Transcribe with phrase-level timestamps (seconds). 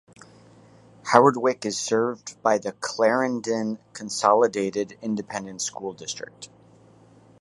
[1.03, 6.49] Howardwick is served by the Clarendon Consolidated Independent School District.